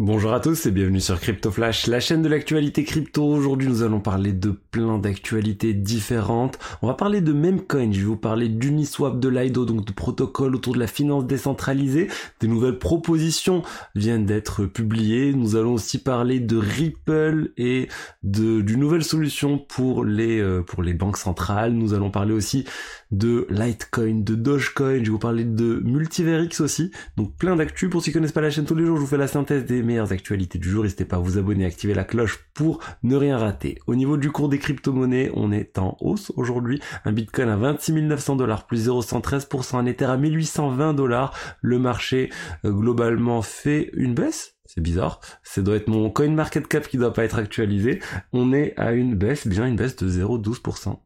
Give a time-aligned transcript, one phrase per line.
[0.00, 3.24] Bonjour à tous et bienvenue sur Crypto Flash, la chaîne de l'actualité crypto.
[3.24, 6.56] Aujourd'hui, nous allons parler de plein d'actualités différentes.
[6.82, 10.54] On va parler de Memcoin, je vais vous parler d'Uniswap, de Lido, donc de protocoles
[10.54, 12.06] autour de la finance décentralisée.
[12.38, 13.64] Des nouvelles propositions
[13.96, 15.32] viennent d'être publiées.
[15.34, 17.88] Nous allons aussi parler de Ripple et
[18.22, 21.72] de d'une nouvelle solution pour les euh, pour les banques centrales.
[21.72, 22.66] Nous allons parler aussi
[23.10, 24.98] de Litecoin, de Dogecoin.
[24.98, 26.92] Je vais vous parler de Multiverix aussi.
[27.16, 27.88] Donc plein d'actu.
[27.88, 29.64] Pour ceux qui connaissent pas la chaîne tous les jours, je vous fais la synthèse
[29.64, 30.84] des meilleures actualités du jour.
[30.84, 33.78] N'hésitez pas à vous abonner, activer la cloche pour ne rien rater.
[33.86, 36.80] Au niveau du cours des crypto-monnaies, on est en hausse aujourd'hui.
[37.04, 41.34] Un bitcoin à 26 900 dollars plus 0,113%, un ether à 1820 dollars.
[41.60, 42.30] Le marché
[42.64, 45.20] euh, globalement fait une baisse c'est bizarre.
[45.42, 48.00] Ça doit être mon coin market cap qui doit pas être actualisé.
[48.34, 50.98] On est à une baisse, bien une baisse de 0,12%.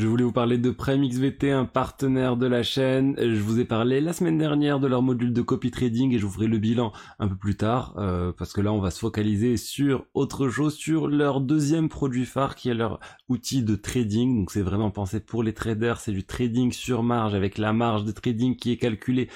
[0.00, 3.14] Je voulais vous parler de Prime XVT, un partenaire de la chaîne.
[3.18, 6.24] Je vous ai parlé la semaine dernière de leur module de copy trading et je
[6.24, 8.98] vous ferai le bilan un peu plus tard euh, parce que là on va se
[8.98, 14.38] focaliser sur autre chose, sur leur deuxième produit phare qui est leur outil de trading.
[14.38, 18.04] Donc c'est vraiment pensé pour les traders, c'est du trading sur marge avec la marge
[18.04, 19.28] de trading qui est calculée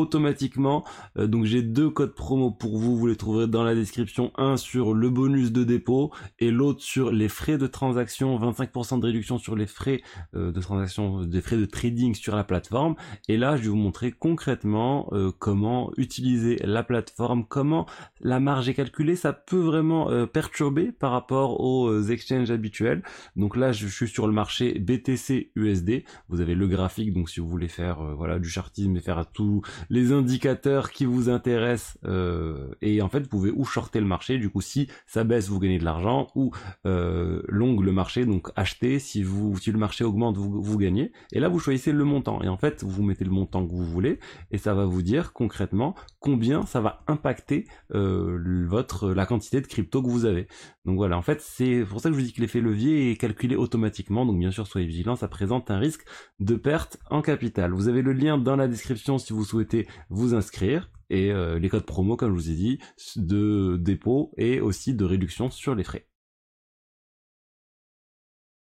[0.00, 0.84] automatiquement.
[1.18, 4.32] Euh, donc j'ai deux codes promo pour vous, vous les trouverez dans la description.
[4.36, 9.06] Un sur le bonus de dépôt et l'autre sur les frais de transaction, 25% de
[9.06, 10.00] réduction sur les frais
[10.34, 12.96] euh, de transaction, des frais de trading sur la plateforme.
[13.28, 17.86] Et là je vais vous montrer concrètement euh, comment utiliser la plateforme, comment
[18.20, 19.16] la marge est calculée.
[19.16, 23.02] Ça peut vraiment perturber par rapport aux exchanges habituels.
[23.36, 26.04] Donc là je suis sur le marché BTC USD.
[26.28, 29.24] Vous avez le graphique, donc si vous voulez faire voilà du chartisme et faire à
[29.24, 34.06] tout les indicateurs qui vous intéressent euh, et en fait vous pouvez ou shorter le
[34.06, 36.52] marché du coup si ça baisse vous gagnez de l'argent ou
[36.86, 41.12] euh, long le marché donc acheter si vous si le marché augmente vous, vous gagnez.
[41.32, 42.40] Et là vous choisissez le montant.
[42.42, 44.20] Et en fait vous mettez le montant que vous voulez
[44.52, 49.66] et ça va vous dire concrètement combien ça va impacter euh, votre la quantité de
[49.66, 50.46] crypto que vous avez.
[50.84, 53.16] Donc voilà en fait c'est pour ça que je vous dis que l'effet levier est
[53.16, 54.24] calculé automatiquement.
[54.24, 56.04] Donc bien sûr soyez vigilants ça présente un risque
[56.38, 57.72] de perte en capital.
[57.72, 59.69] Vous avez le lien dans la description si vous souhaitez
[60.08, 62.78] vous inscrire et euh, les codes promo, comme je vous ai dit,
[63.16, 66.06] de dépôt et aussi de réduction sur les frais.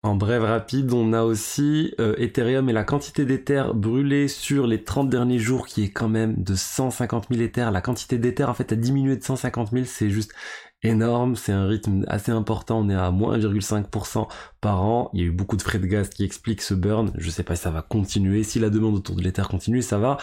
[0.05, 4.83] En brève rapide, on a aussi euh, Ethereum et la quantité d'Ether brûlée sur les
[4.83, 7.69] 30 derniers jours qui est quand même de 150 000 Ether.
[7.73, 10.33] La quantité d'Ether en fait a diminué de 150 000, c'est juste
[10.83, 14.27] énorme, c'est un rythme assez important, on est à moins 1,5%
[14.61, 17.12] par an, il y a eu beaucoup de frais de gaz qui expliquent ce burn,
[17.17, 19.99] je sais pas si ça va continuer, si la demande autour de l'Ether continue, ça
[19.99, 20.19] va,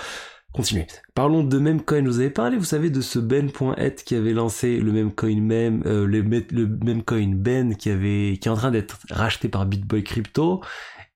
[0.53, 0.87] Continuez.
[1.13, 2.03] Parlons de Memcoin.
[2.03, 6.07] Vous avez parlé, vous savez, de ce Ben.et qui avait lancé le Memcoin Mem, euh,
[6.07, 10.61] le, le Memcoin Ben qui avait, qui est en train d'être racheté par BitBoy Crypto.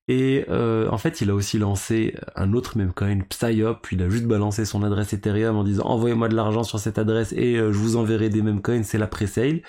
[0.07, 3.87] Et euh, en fait, il a aussi lancé un autre Memcoin, Psyop.
[3.91, 7.33] Il a juste balancé son adresse Ethereum en disant envoyez-moi de l'argent sur cette adresse
[7.33, 8.83] et euh, je vous enverrai des Memcoins.
[8.83, 9.61] C'est la pre-sale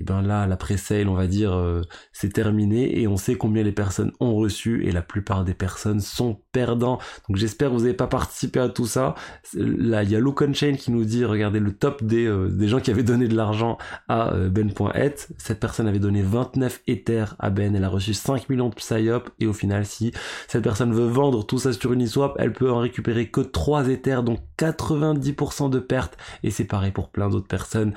[0.00, 1.82] et ben là la pré-sale on va dire euh,
[2.12, 6.00] c'est terminé et on sait combien les personnes ont reçu et la plupart des personnes
[6.00, 6.98] sont perdants.
[7.28, 9.14] Donc j'espère que vous n'avez pas participé à tout ça.
[9.54, 12.66] Là il y a Look Chain qui nous dit regardez le top des, euh, des
[12.66, 13.78] gens qui avaient donné de l'argent
[14.08, 17.76] à euh, Ben.et cette personne avait donné 29 Ether à Ben.
[17.76, 20.12] Elle a reçu 5 millions de Psyop et au final si
[20.48, 24.24] cette personne veut vendre tout ça sur Uniswap elle peut en récupérer que 3 Ethers
[24.24, 26.16] donc 90% de pertes.
[26.42, 27.94] Et c'est pareil pour plein d'autres personnes.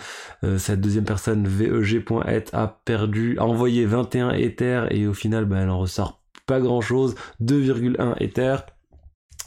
[0.58, 5.60] Cette deuxième personne VEG G.et a perdu, a envoyé 21 Ether et au final, bah,
[5.62, 8.58] elle en ressort pas grand chose, 2,1 Ether.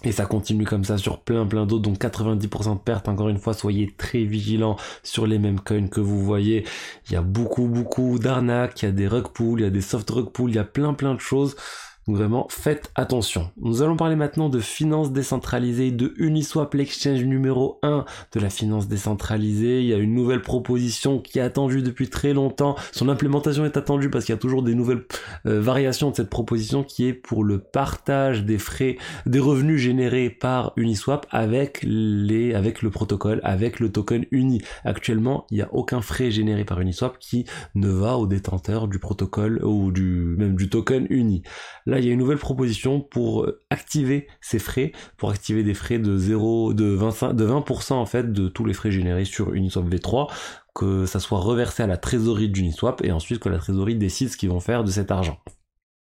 [0.03, 3.09] Et ça continue comme ça sur plein plein d'autres, donc 90% de pertes.
[3.09, 6.65] Encore une fois, soyez très vigilants sur les mêmes coins que vous voyez.
[7.07, 9.71] Il y a beaucoup beaucoup d'arnaques, il y a des rug pools, il y a
[9.71, 11.55] des soft rug pools, il y a plein plein de choses.
[12.11, 13.53] Donc vraiment, faites attention.
[13.61, 18.89] Nous allons parler maintenant de finance décentralisée, de Uniswap, l'exchange numéro 1 de la finance
[18.89, 19.83] décentralisée.
[19.83, 22.75] Il y a une nouvelle proposition qui est attendue depuis très longtemps.
[22.91, 25.05] Son implémentation est attendue parce qu'il y a toujours des nouvelles
[25.47, 28.97] euh, variations de cette proposition qui est pour le partage des frais,
[29.27, 34.63] des revenus générés par Uniswap avec les, avec le protocole, avec le token Uni.
[34.83, 37.45] Actuellement, il n'y a aucun frais généré par Uniswap qui
[37.77, 41.43] ne va au détenteur du protocole ou du, même du token Uni.
[41.87, 45.75] Là, il y a une nouvelle proposition pour euh, activer ces frais, pour activer des
[45.75, 49.55] frais de 0, de 25, de 20% en fait de tous les frais générés sur
[49.55, 50.31] Uniswap V3,
[50.75, 54.37] que ça soit reversé à la trésorerie d'Uniswap et ensuite que la trésorerie décide ce
[54.37, 55.39] qu'ils vont faire de cet argent.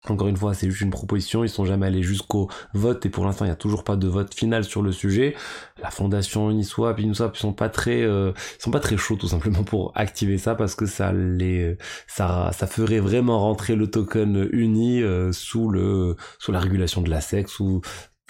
[0.10, 3.24] Encore une fois, c'est juste une proposition, ils sont jamais allés jusqu'au vote et pour
[3.24, 5.34] l'instant, il n'y a toujours pas de vote final sur le sujet.
[5.82, 9.64] La fondation Uniswap, Uniswap, ils sont pas très, euh, sont pas très chauds tout simplement
[9.64, 11.78] pour activer ça parce que ça les,
[12.08, 17.10] ça, ça ferait vraiment rentrer le token uni euh, sous le, sous la régulation de
[17.10, 17.80] la SEC, sous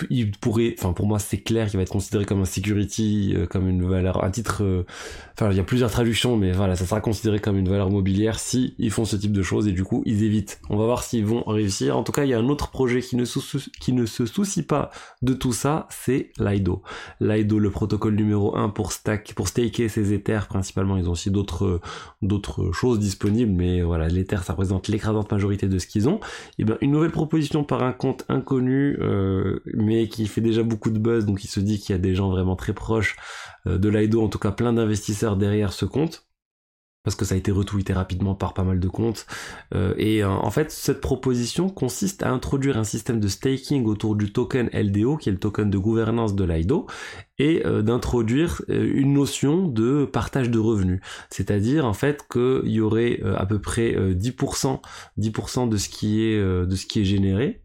[0.09, 3.45] il pourrait, enfin pour moi c'est clair qu'il va être considéré comme un security, euh,
[3.45, 4.85] comme une valeur, un titre, euh,
[5.33, 8.39] enfin il y a plusieurs traductions, mais voilà, ça sera considéré comme une valeur mobilière
[8.39, 10.59] si ils font ce type de choses et du coup ils évitent.
[10.69, 11.95] On va voir s'ils vont réussir.
[11.95, 13.25] En tout cas, il y a un autre projet qui ne,
[13.79, 14.89] qui ne se soucie pas
[15.21, 16.81] de tout ça, c'est Lido.
[17.19, 20.97] Lido, le protocole numéro 1 pour stack, pour staker ses ethers principalement.
[20.97, 21.81] Ils ont aussi d'autres
[22.23, 26.19] d'autres choses disponibles, mais voilà, l'ether ça représente l'écrasante majorité de ce qu'ils ont.
[26.57, 28.97] Et bien une nouvelle proposition par un compte inconnu.
[28.99, 32.01] Euh, mais qui fait déjà beaucoup de buzz, donc il se dit qu'il y a
[32.01, 33.15] des gens vraiment très proches
[33.67, 36.27] euh, de l'IDO, en tout cas plein d'investisseurs derrière ce compte
[37.03, 39.25] parce que ça a été retweeté rapidement par pas mal de comptes.
[39.75, 44.15] Euh, et euh, en fait, cette proposition consiste à introduire un système de staking autour
[44.15, 46.87] du token LDO, qui est le token de gouvernance de l'IDO,
[47.39, 51.01] et d'introduire une notion de partage de revenus.
[51.29, 54.79] C'est-à-dire en fait qu'il y aurait à peu près 10%,
[55.19, 57.63] 10% de ce qui est de ce qui est généré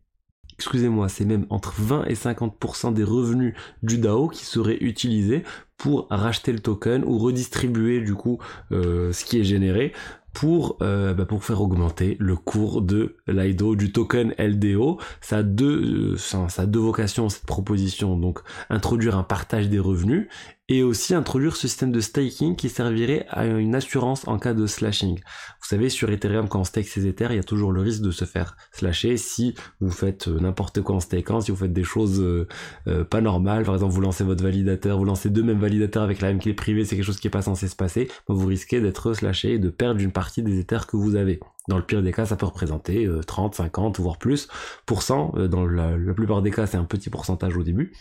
[0.59, 5.45] excusez-moi, c'est même entre 20 et 50% des revenus du DAO qui seraient utilisés
[5.77, 8.39] pour racheter le token ou redistribuer du coup
[8.73, 9.93] euh, ce qui est généré
[10.33, 14.99] pour, euh, bah, pour faire augmenter le cours de l'IDO, du token LDO.
[15.21, 18.17] Ça a deux, euh, ça a deux vocations cette proposition.
[18.17, 18.41] Donc
[18.71, 20.29] introduire un partage des revenus
[20.69, 24.67] et aussi introduire ce système de staking qui servirait à une assurance en cas de
[24.67, 25.19] slashing.
[25.19, 28.03] Vous savez, sur Ethereum, quand on stake ses Ethers, il y a toujours le risque
[28.03, 31.73] de se faire slasher si vous faites euh, n'importe quoi en stakant, si vous faites
[31.73, 32.47] des choses euh,
[32.87, 33.65] euh, pas normales.
[33.65, 36.53] Par exemple, vous lancez votre validateur, vous lancez deux mêmes validateurs avec la même clé
[36.53, 39.59] privée, c'est quelque chose qui est pas censé se passer, vous risquez d'être slashé et
[39.59, 41.41] de perdre une partie des Ethers que vous avez.
[41.69, 44.49] Dans le pire des cas, ça peut représenter 30, 50, voire plus,
[44.87, 45.35] pour cent.
[45.51, 47.93] Dans la plupart des cas, c'est un petit pourcentage au début.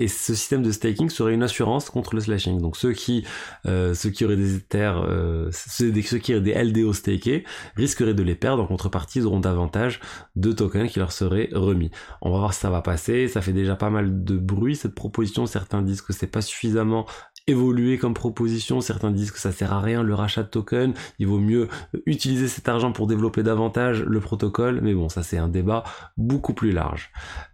[0.00, 2.60] Et ce système de staking serait une assurance contre le slashing.
[2.60, 3.24] Donc ceux qui,
[3.64, 7.44] euh, ceux qui auraient des Ethers, euh, ceux, qui auraient des LDO stakés
[7.76, 8.64] risqueraient de les perdre.
[8.64, 10.00] En contrepartie, ils auront davantage
[10.34, 11.92] de tokens qui leur seraient remis.
[12.22, 13.28] On va voir si ça va passer.
[13.28, 15.46] Ça fait déjà pas mal de bruit cette proposition.
[15.46, 17.06] Certains disent que c'est pas suffisamment
[17.46, 18.80] évoluer comme proposition.
[18.80, 20.94] Certains disent que ça sert à rien le rachat de tokens.
[21.18, 21.68] Il vaut mieux
[22.06, 24.80] utiliser cet argent pour développer davantage le protocole.
[24.82, 25.84] Mais bon, ça c'est un débat
[26.16, 27.12] beaucoup plus large.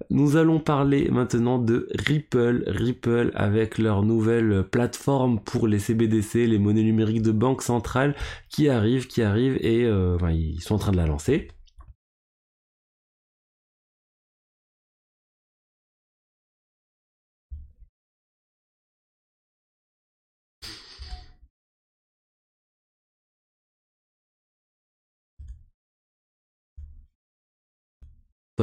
[0.09, 1.89] Nous allons parler maintenant de
[2.35, 3.31] Ripple.
[3.35, 8.15] Avec leur nouvelle plateforme pour les CBDC, les monnaies numériques de banque centrale
[8.49, 11.49] qui arrive, qui arrive et euh, ils sont en train de la lancer.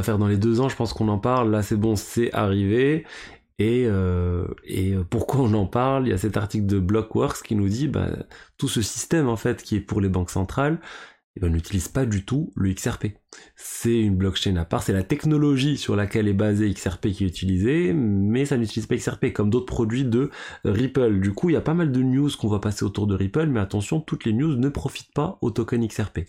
[0.03, 1.51] faire dans les deux ans, je pense qu'on en parle.
[1.51, 3.05] Là, c'est bon, c'est arrivé.
[3.59, 6.07] Et, euh, et pourquoi on en parle?
[6.07, 8.09] Il y a cet article de Blockworks qui nous dit bah,
[8.57, 10.79] tout ce système en fait qui est pour les banques centrales
[11.37, 13.09] eh ben, n'utilise pas du tout le XRP.
[13.55, 17.27] C'est une blockchain à part, c'est la technologie sur laquelle est basé XRP qui est
[17.27, 20.31] utilisée, mais ça n'utilise pas XRP comme d'autres produits de
[20.65, 21.19] Ripple.
[21.19, 23.47] Du coup, il y a pas mal de news qu'on va passer autour de Ripple,
[23.47, 26.21] mais attention, toutes les news ne profitent pas au token XRP.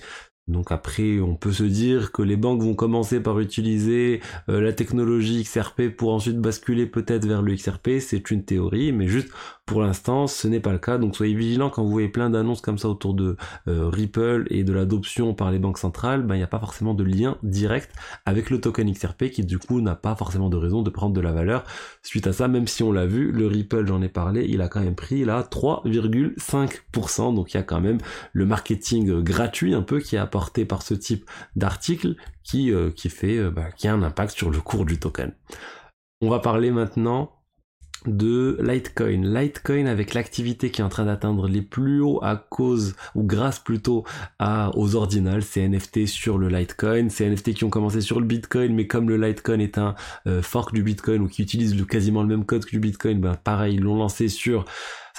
[0.49, 4.73] Donc après, on peut se dire que les banques vont commencer par utiliser euh, la
[4.73, 9.29] technologie XRP pour ensuite basculer peut-être vers le XRP, c'est une théorie, mais juste
[9.69, 10.97] pour l'instant, ce n'est pas le cas.
[10.97, 13.37] Donc soyez vigilants quand vous voyez plein d'annonces comme ça autour de
[13.69, 16.95] euh, Ripple et de l'adoption par les banques centrales, ben, il n'y a pas forcément
[16.95, 17.93] de lien direct
[18.25, 21.21] avec le token XRP qui du coup n'a pas forcément de raison de prendre de
[21.21, 21.65] la valeur.
[22.03, 24.69] Suite à ça, même si on l'a vu, le Ripple, j'en ai parlé, il a
[24.69, 27.35] quand même pris là 3,5%.
[27.35, 27.99] Donc il y a quand même
[28.33, 33.11] le marketing gratuit un peu qui est apporté par ce type d'article qui, euh, qui
[33.11, 35.35] fait, euh, bah, qui a un impact sur le cours du token.
[36.23, 37.38] On va parler maintenant
[38.07, 39.23] de Litecoin.
[39.23, 43.59] Litecoin avec l'activité qui est en train d'atteindre les plus hauts à cause ou grâce
[43.59, 44.05] plutôt
[44.41, 48.75] aux ordinals, ces NFT sur le Litecoin, ces NFT qui ont commencé sur le Bitcoin,
[48.75, 49.95] mais comme le Litecoin est un
[50.27, 53.35] euh, fork du Bitcoin ou qui utilise quasiment le même code que du Bitcoin, ben
[53.35, 54.65] pareil, ils l'ont lancé sur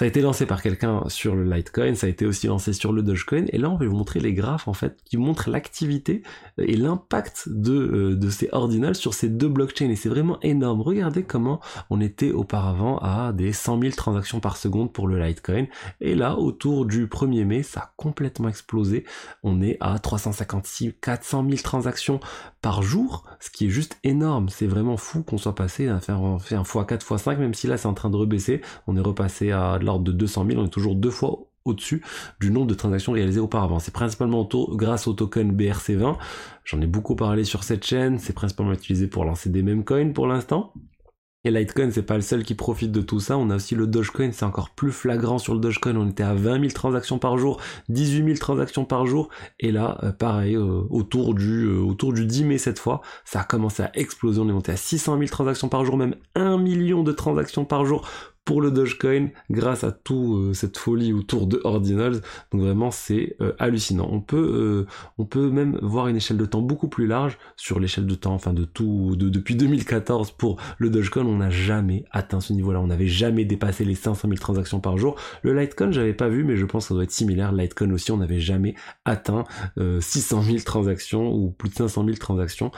[0.00, 2.90] ça a été lancé par quelqu'un sur le Litecoin, ça a été aussi lancé sur
[2.90, 6.22] le Dogecoin, et là on va vous montrer les graphes en fait qui montrent l'activité
[6.56, 10.80] et l'impact de, euh, de ces ordinals sur ces deux blockchains, et c'est vraiment énorme.
[10.80, 15.66] Regardez comment on était auparavant à des 100 000 transactions par seconde pour le Litecoin,
[16.00, 19.04] et là autour du 1er mai, ça a complètement explosé.
[19.42, 22.20] On est à 356, 400 000 transactions
[22.62, 24.48] par jour, ce qui est juste énorme.
[24.48, 27.88] C'est vraiment fou qu'on soit passé à faire, un x4, x5, même si là c'est
[27.88, 28.60] en train de rebaisser.
[28.86, 32.02] On est repassé à l'ordre de 200 000, on est toujours deux fois au-dessus
[32.40, 33.78] du nombre de transactions réalisées auparavant.
[33.78, 36.16] C'est principalement grâce au token BRC20.
[36.64, 38.18] J'en ai beaucoup parlé sur cette chaîne.
[38.18, 40.72] C'est principalement utilisé pour lancer des meme coins pour l'instant.
[41.42, 43.38] Et Litecoin, c'est pas le seul qui profite de tout ça.
[43.38, 45.96] On a aussi le Dogecoin, c'est encore plus flagrant sur le Dogecoin.
[45.96, 49.30] On était à 20 000 transactions par jour, 18 000 transactions par jour.
[49.58, 53.40] Et là, euh, pareil, euh, autour du euh, autour du 10 mai cette fois, ça
[53.40, 54.38] a commencé à exploser.
[54.38, 57.86] On est monté à 600 000 transactions par jour, même 1 million de transactions par
[57.86, 58.06] jour
[58.50, 62.20] pour le Dogecoin grâce à tout euh, cette folie autour de Ordinals.
[62.50, 64.08] Donc vraiment c'est euh, hallucinant.
[64.10, 67.78] On peut euh, on peut même voir une échelle de temps beaucoup plus large sur
[67.78, 72.04] l'échelle de temps enfin de tout de, depuis 2014 pour le Dogecoin, on n'a jamais
[72.10, 72.80] atteint ce niveau-là.
[72.80, 75.14] On n'avait jamais dépassé les 500 000 transactions par jour.
[75.42, 77.52] Le Litecoin, j'avais pas vu mais je pense que ça doit être similaire.
[77.52, 79.44] Litecoin aussi, on n'avait jamais atteint
[79.78, 82.72] 600 000 transactions ou plus de 500 000 transactions.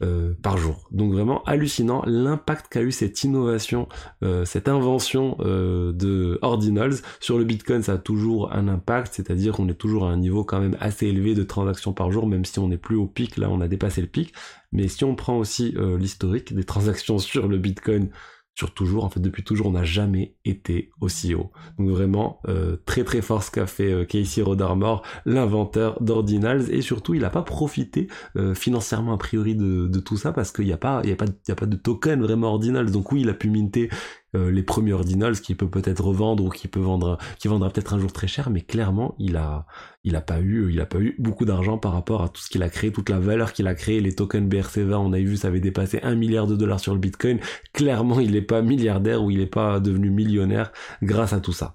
[0.00, 0.86] Euh, par jour.
[0.92, 3.88] Donc vraiment hallucinant l'impact qu'a eu cette innovation,
[4.22, 7.82] euh, cette invention euh, de Ordinals sur le Bitcoin.
[7.82, 11.08] Ça a toujours un impact, c'est-à-dire qu'on est toujours à un niveau quand même assez
[11.08, 13.38] élevé de transactions par jour, même si on n'est plus au pic.
[13.38, 14.32] Là, on a dépassé le pic.
[14.70, 18.10] Mais si on prend aussi l'historique des transactions sur le Bitcoin
[18.58, 21.52] sur toujours, en fait depuis toujours, on n'a jamais été aussi haut.
[21.78, 26.82] Donc vraiment euh, très très fort ce qu'a fait euh, Casey Rodarmore, l'inventeur d'Ordinals, et
[26.82, 30.72] surtout il n'a pas profité euh, financièrement a priori de, tout ça parce qu'il n'y
[30.72, 32.90] a il y a pas a pas de token vraiment Ordinals.
[32.90, 33.90] Donc oui, il a pu minter
[34.34, 37.94] euh, les premiers ordinals qu'il peut peut-être revendre ou qui peut vendre qui vendra peut-être
[37.94, 39.66] un jour très cher mais clairement il a
[40.04, 42.48] il a pas eu il a pas eu beaucoup d'argent par rapport à tout ce
[42.48, 45.36] qu'il a créé toute la valeur qu'il a créé les tokens BRC20 on a vu
[45.36, 47.38] ça avait dépassé un milliard de dollars sur le Bitcoin
[47.72, 51.74] clairement il n'est pas milliardaire ou il n'est pas devenu millionnaire grâce à tout ça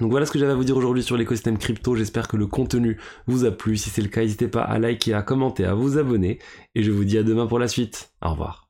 [0.00, 1.94] donc voilà ce que j'avais à vous dire aujourd'hui sur l'écosystème crypto.
[1.94, 3.76] J'espère que le contenu vous a plu.
[3.76, 6.38] Si c'est le cas, n'hésitez pas à liker, à commenter, à vous abonner.
[6.74, 8.12] Et je vous dis à demain pour la suite.
[8.22, 8.69] Au revoir.